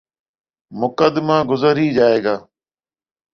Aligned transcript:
مقدمہ 0.71 1.37
گزر 1.49 1.75
ہی 1.77 1.87
جائے 1.97 2.19
گا۔ 2.23 2.35